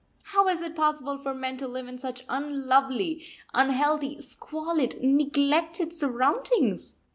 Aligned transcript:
How 0.23 0.47
is 0.47 0.63
it 0.63 0.75
possible 0.75 1.19
for 1.19 1.31
men 1.31 1.57
to 1.57 1.67
live 1.67 1.87
in 1.87 1.99
such 1.99 2.23
unlovely, 2.27 3.23
unhealthy, 3.53 4.19
squalid, 4.19 4.95
neglected 4.99 5.93
surroundings? 5.93 6.97